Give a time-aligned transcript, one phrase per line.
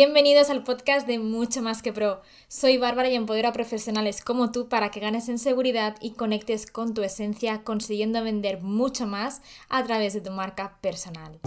[0.00, 2.20] Bienvenidos al podcast de Mucho Más que Pro.
[2.46, 6.70] Soy Bárbara y empodero a profesionales como tú para que ganes en seguridad y conectes
[6.70, 11.40] con tu esencia consiguiendo vender mucho más a través de tu marca personal.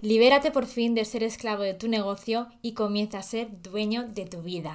[0.00, 4.24] Libérate por fin de ser esclavo de tu negocio y comienza a ser dueño de
[4.24, 4.72] tu vida.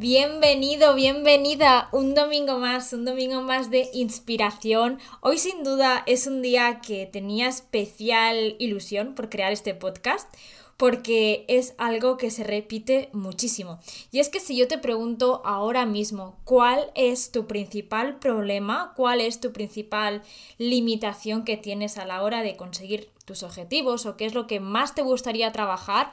[0.00, 1.88] Bienvenido, bienvenida.
[1.90, 5.00] Un domingo más, un domingo más de inspiración.
[5.22, 10.32] Hoy sin duda es un día que tenía especial ilusión por crear este podcast
[10.76, 13.80] porque es algo que se repite muchísimo.
[14.12, 19.20] Y es que si yo te pregunto ahora mismo cuál es tu principal problema, cuál
[19.20, 20.22] es tu principal
[20.58, 24.60] limitación que tienes a la hora de conseguir tus objetivos o qué es lo que
[24.60, 26.12] más te gustaría trabajar,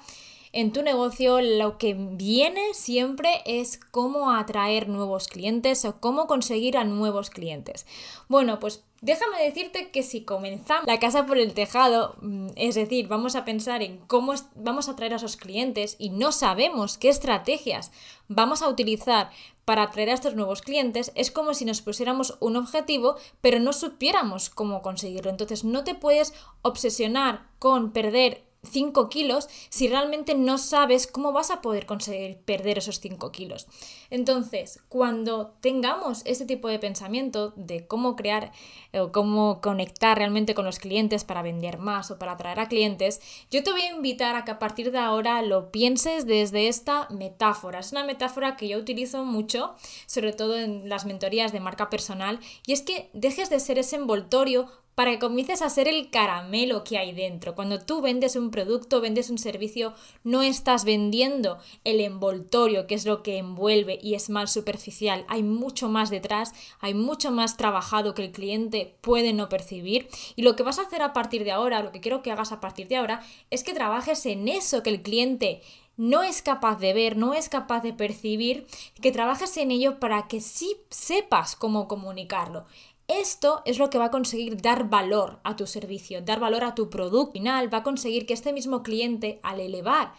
[0.55, 6.77] en tu negocio lo que viene siempre es cómo atraer nuevos clientes o cómo conseguir
[6.77, 7.85] a nuevos clientes.
[8.29, 13.07] Bueno, pues Déjame decirte que si comenzamos la casa por el tejado, mm, es decir,
[13.07, 17.09] vamos a pensar en cómo vamos a atraer a esos clientes y no sabemos qué
[17.09, 17.91] estrategias
[18.29, 19.29] vamos a utilizar
[19.63, 23.73] para atraer a estos nuevos clientes, es como si nos pusiéramos un objetivo, pero no
[23.73, 25.29] supiéramos cómo conseguirlo.
[25.29, 26.33] Entonces no te puedes
[26.63, 32.77] obsesionar con perder 5 kilos si realmente no sabes cómo vas a poder conseguir perder
[32.77, 33.67] esos 5 kilos.
[34.09, 38.51] Entonces, cuando tengamos este tipo de pensamiento de cómo crear
[38.93, 42.67] eh, o cómo conectar realmente con los clientes para vender más o para atraer a
[42.67, 43.21] clientes,
[43.51, 47.07] yo te voy a invitar a que a partir de ahora lo pienses desde esta
[47.09, 47.79] metáfora.
[47.79, 52.39] Es una metáfora que yo utilizo mucho, sobre todo en las mentorías de marca personal,
[52.65, 56.83] y es que dejes de ser ese envoltorio para que comiences a ser el caramelo
[56.83, 57.53] que hay dentro.
[57.53, 59.93] Cuando tú vendes un producto, vendes un servicio,
[60.23, 65.25] no estás vendiendo el envoltorio, que es lo que envuelve y es más superficial.
[65.27, 70.07] Hay mucho más detrás, hay mucho más trabajado que el cliente puede no percibir.
[70.35, 72.51] Y lo que vas a hacer a partir de ahora, lo que quiero que hagas
[72.51, 75.61] a partir de ahora, es que trabajes en eso que el cliente
[75.97, 78.67] no es capaz de ver, no es capaz de percibir,
[79.01, 82.65] que trabajes en ello para que sí sepas cómo comunicarlo.
[83.07, 86.73] Esto es lo que va a conseguir dar valor a tu servicio, dar valor a
[86.73, 90.13] tu producto final, va a conseguir que este mismo cliente, al elevar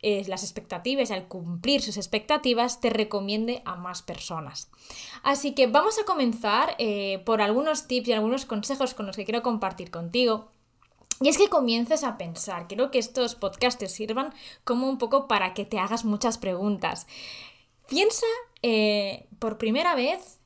[0.00, 4.70] eh, las expectativas, al cumplir sus expectativas, te recomiende a más personas.
[5.24, 9.24] Así que vamos a comenzar eh, por algunos tips y algunos consejos con los que
[9.24, 10.52] quiero compartir contigo.
[11.20, 14.32] Y es que comiences a pensar, quiero que estos podcasts te sirvan
[14.62, 17.08] como un poco para que te hagas muchas preguntas.
[17.88, 18.26] Piensa
[18.62, 20.37] eh, por primera vez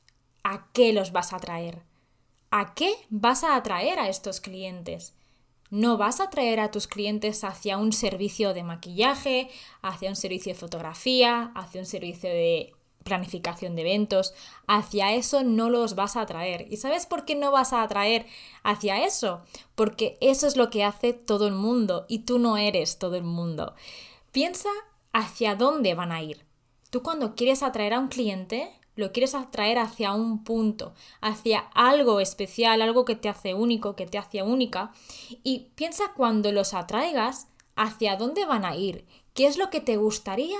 [0.43, 1.81] ¿a qué los vas a traer?
[2.51, 5.15] ¿A qué vas a atraer a estos clientes?
[5.69, 9.49] No vas a atraer a tus clientes hacia un servicio de maquillaje,
[9.81, 12.73] hacia un servicio de fotografía, hacia un servicio de
[13.03, 14.33] planificación de eventos,
[14.67, 16.67] hacia eso no los vas a atraer.
[16.71, 18.25] ¿Y sabes por qué no vas a atraer
[18.63, 19.41] hacia eso?
[19.75, 23.23] Porque eso es lo que hace todo el mundo y tú no eres todo el
[23.23, 23.73] mundo.
[24.31, 24.69] Piensa
[25.11, 26.45] hacia dónde van a ir.
[26.89, 32.19] Tú cuando quieres atraer a un cliente, lo quieres atraer hacia un punto, hacia algo
[32.19, 34.91] especial, algo que te hace único, que te hace única.
[35.43, 39.97] Y piensa cuando los atraigas, hacia dónde van a ir, qué es lo que te
[39.97, 40.57] gustaría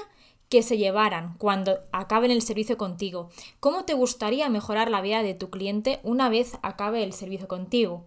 [0.49, 3.29] que se llevaran cuando acaben el servicio contigo,
[3.59, 8.05] cómo te gustaría mejorar la vida de tu cliente una vez acabe el servicio contigo.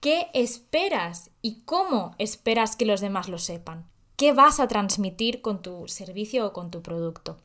[0.00, 3.86] ¿Qué esperas y cómo esperas que los demás lo sepan?
[4.16, 7.36] ¿Qué vas a transmitir con tu servicio o con tu producto?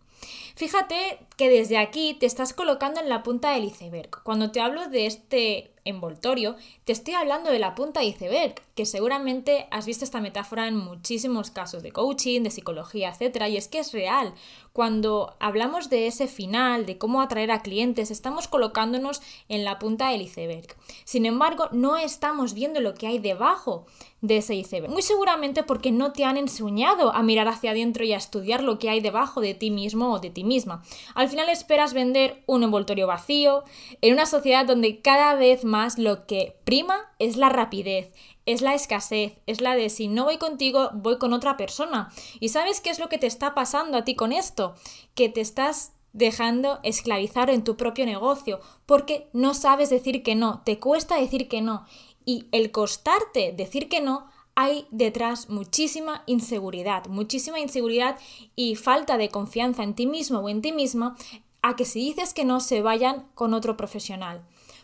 [0.56, 4.12] Fíjate que desde aquí te estás colocando en la punta del iceberg.
[4.22, 8.86] Cuando te hablo de este envoltorio, te estoy hablando de la punta de iceberg, que
[8.86, 13.46] seguramente has visto esta metáfora en muchísimos casos de coaching, de psicología, etc.
[13.50, 14.36] Y es que es real.
[14.74, 20.10] Cuando hablamos de ese final, de cómo atraer a clientes, estamos colocándonos en la punta
[20.10, 20.76] del iceberg.
[21.04, 23.86] Sin embargo, no estamos viendo lo que hay debajo
[24.22, 24.92] de ese iceberg.
[24.92, 28.78] Muy seguramente porque no te han enseñado a mirar hacia adentro y a estudiar lo
[28.78, 30.84] que hay debajo de ti mismo o de ti misma.
[31.16, 33.64] Al final esperas vender un envoltorio vacío
[34.02, 38.14] en una sociedad donde cada vez más lo que prima es la rapidez,
[38.46, 42.12] es la escasez, es la de si no voy contigo, voy con otra persona.
[42.40, 44.76] ¿Y sabes qué es lo que te está pasando a ti con esto?
[45.16, 50.62] Que te estás dejando esclavizar en tu propio negocio porque no sabes decir que no,
[50.66, 51.86] te cuesta decir que no.
[52.26, 54.28] Y el costarte decir que no
[54.62, 58.20] hay detrás muchísima inseguridad, muchísima inseguridad
[58.56, 61.16] y falta de confianza en ti mismo o en ti misma
[61.64, 64.44] a que si dices que no se vayan con otro profesional.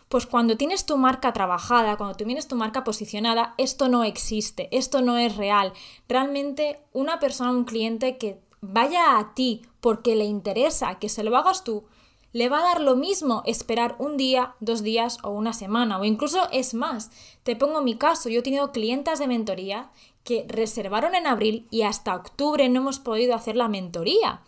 [0.10, 5.02] Pues cuando tienes tu marca trabajada, cuando tienes tu marca posicionada, esto no existe, esto
[5.02, 5.74] no es real.
[6.10, 11.38] Realmente una persona, un cliente que vaya a ti porque le interesa que se lo
[11.38, 11.86] hagas tú,
[12.34, 16.04] le va a dar lo mismo esperar un día, dos días o una semana, o
[16.04, 17.12] incluso es más.
[17.44, 19.92] Te pongo mi caso, yo he tenido clientas de mentoría
[20.24, 24.42] que reservaron en abril y hasta octubre no hemos podido hacer la mentoría.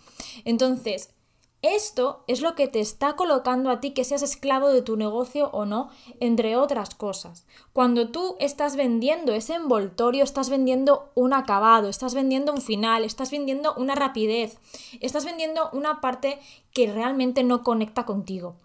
[0.43, 1.13] Entonces,
[1.61, 5.49] esto es lo que te está colocando a ti que seas esclavo de tu negocio
[5.51, 5.89] o no,
[6.21, 7.45] entre otras cosas.
[7.73, 13.31] Cuando tú estás vendiendo ese envoltorio, estás vendiendo un acabado, estás vendiendo un final, estás
[13.31, 14.57] vendiendo una rapidez,
[15.01, 16.39] estás vendiendo una parte
[16.71, 18.55] que realmente no conecta contigo.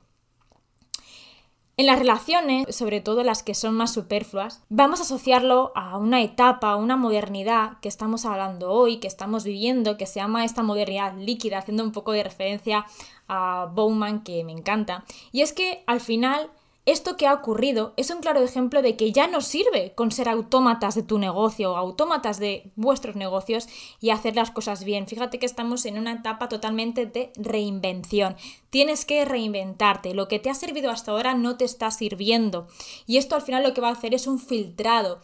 [1.76, 6.22] En las relaciones, sobre todo las que son más superfluas, vamos a asociarlo a una
[6.22, 10.62] etapa, a una modernidad que estamos hablando hoy, que estamos viviendo, que se llama esta
[10.62, 12.86] modernidad líquida, haciendo un poco de referencia
[13.26, 15.04] a Bowman, que me encanta.
[15.32, 16.48] Y es que al final
[16.86, 20.28] esto que ha ocurrido es un claro ejemplo de que ya no sirve con ser
[20.28, 23.69] autómatas de tu negocio o autómatas de vuestros negocios
[24.00, 25.06] y hacer las cosas bien.
[25.06, 28.36] Fíjate que estamos en una etapa totalmente de reinvención.
[28.69, 30.12] Tienes que reinventarte.
[30.12, 32.69] Lo que te ha servido hasta ahora no te está sirviendo.
[33.06, 35.20] Y esto al final lo que va a hacer es un filtrado.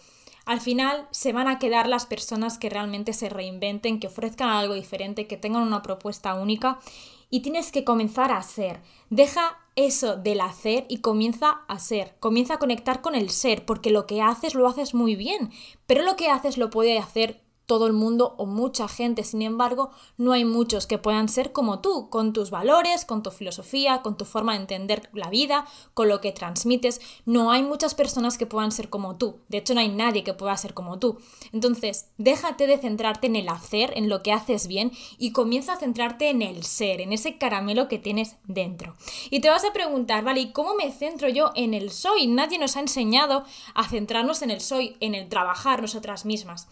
[0.47, 4.75] Al final se van a quedar las personas que realmente se reinventen, que ofrezcan algo
[4.75, 6.81] diferente, que tengan una propuesta única
[7.29, 8.81] y tienes que comenzar a ser.
[9.11, 12.17] Deja eso del hacer y comienza a ser.
[12.21, 15.51] Comienza a conectar con el ser, porque lo que haces lo haces muy bien,
[15.87, 17.41] pero lo que haces lo puede hacer
[17.71, 19.23] todo el mundo o mucha gente.
[19.23, 23.31] Sin embargo, no hay muchos que puedan ser como tú, con tus valores, con tu
[23.31, 25.65] filosofía, con tu forma de entender la vida,
[25.95, 27.01] con lo que transmites.
[27.27, 29.39] No hay muchas personas que puedan ser como tú.
[29.47, 31.21] De hecho, no hay nadie que pueda ser como tú.
[31.53, 35.79] Entonces, déjate de centrarte en el hacer, en lo que haces bien y comienza a
[35.79, 38.97] centrarte en el ser, en ese caramelo que tienes dentro.
[39.31, 42.27] Y te vas a preguntar, vale, ¿y cómo me centro yo en el soy?
[42.27, 43.45] Nadie nos ha enseñado
[43.77, 46.67] a centrarnos en el soy, en el trabajar nosotras mismas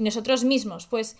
[0.00, 1.16] y nosotros mismos, pues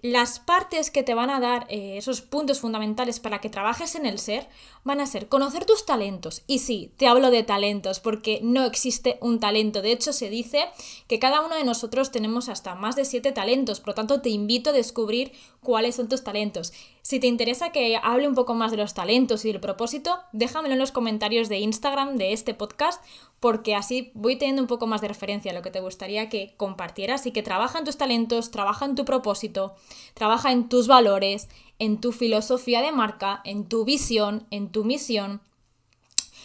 [0.00, 4.06] las partes que te van a dar eh, esos puntos fundamentales para que trabajes en
[4.06, 4.48] el ser
[4.84, 6.42] van a ser conocer tus talentos.
[6.46, 9.82] Y sí, te hablo de talentos porque no existe un talento.
[9.82, 10.66] De hecho, se dice
[11.08, 13.80] que cada uno de nosotros tenemos hasta más de siete talentos.
[13.80, 16.72] Por lo tanto, te invito a descubrir cuáles son tus talentos.
[17.02, 20.74] Si te interesa que hable un poco más de los talentos y del propósito, déjamelo
[20.74, 23.02] en los comentarios de Instagram de este podcast,
[23.40, 26.54] porque así voy teniendo un poco más de referencia a lo que te gustaría que
[26.56, 29.74] compartieras y que trabaja en tus talentos, trabaja en tu propósito,
[30.14, 31.48] trabaja en tus valores,
[31.78, 35.40] en tu filosofía de marca, en tu visión, en tu misión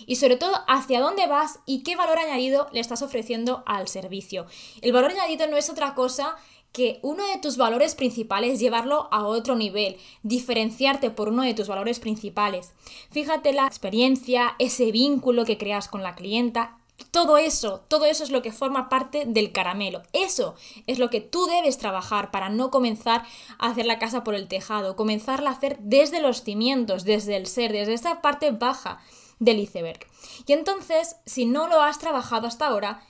[0.05, 4.45] y sobre todo hacia dónde vas y qué valor añadido le estás ofreciendo al servicio.
[4.81, 6.35] El valor añadido no es otra cosa
[6.71, 11.67] que uno de tus valores principales, llevarlo a otro nivel, diferenciarte por uno de tus
[11.67, 12.73] valores principales.
[13.11, 16.79] Fíjate la experiencia, ese vínculo que creas con la clienta,
[17.11, 20.01] todo eso, todo eso es lo que forma parte del caramelo.
[20.13, 20.55] Eso
[20.87, 23.23] es lo que tú debes trabajar para no comenzar
[23.59, 27.47] a hacer la casa por el tejado, comenzarla a hacer desde los cimientos, desde el
[27.47, 28.99] ser, desde esa parte baja
[29.39, 29.99] del iceberg.
[30.45, 33.03] Y entonces, si no lo has trabajado hasta ahora,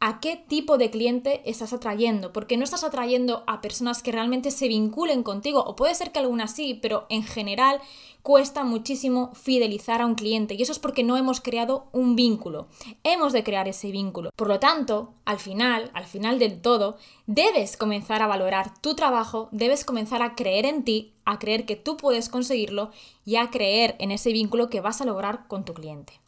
[0.00, 4.50] a qué tipo de cliente estás atrayendo, porque no estás atrayendo a personas que realmente
[4.50, 7.80] se vinculen contigo, o puede ser que algunas sí, pero en general
[8.24, 12.68] cuesta muchísimo fidelizar a un cliente y eso es porque no hemos creado un vínculo.
[13.02, 14.30] Hemos de crear ese vínculo.
[14.34, 19.50] Por lo tanto, al final, al final del todo, debes comenzar a valorar tu trabajo,
[19.52, 22.92] debes comenzar a creer en ti, a creer que tú puedes conseguirlo
[23.26, 26.18] y a creer en ese vínculo que vas a lograr con tu cliente.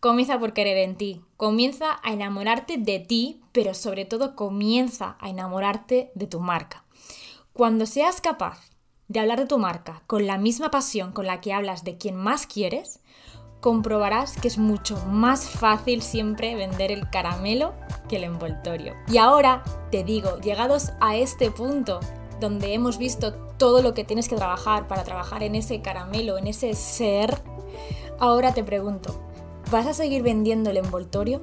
[0.00, 5.30] Comienza por querer en ti, comienza a enamorarte de ti, pero sobre todo comienza a
[5.30, 6.84] enamorarte de tu marca.
[7.52, 8.75] Cuando seas capaz
[9.08, 12.16] de hablar de tu marca con la misma pasión con la que hablas de quien
[12.16, 13.00] más quieres,
[13.60, 17.74] comprobarás que es mucho más fácil siempre vender el caramelo
[18.08, 18.94] que el envoltorio.
[19.08, 22.00] Y ahora te digo, llegados a este punto
[22.40, 26.46] donde hemos visto todo lo que tienes que trabajar para trabajar en ese caramelo, en
[26.46, 27.42] ese ser,
[28.18, 29.26] ahora te pregunto,
[29.70, 31.40] ¿Vas a seguir vendiendo el envoltorio?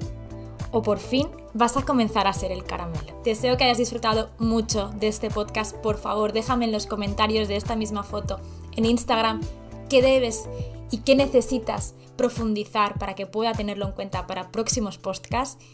[0.74, 3.22] ¿O por fin vas a comenzar a ser el caramelo?
[3.22, 5.76] Deseo que hayas disfrutado mucho de este podcast.
[5.76, 8.40] Por favor, déjame en los comentarios de esta misma foto
[8.72, 9.40] en Instagram
[9.88, 10.48] qué debes
[10.90, 15.64] y qué necesitas profundizar para que pueda tenerlo en cuenta para próximos podcasts.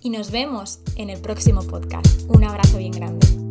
[0.00, 2.06] Y nos vemos en el próximo podcast.
[2.28, 3.43] Un abrazo bien grande.